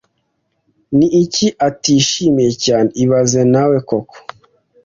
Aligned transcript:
Ni 0.97 1.07
iki 1.23 1.47
atishimiye 1.67 2.51
cyane 2.65 2.89
ibaze 3.03 3.41
nawe 3.53 3.77
koko 3.87 4.15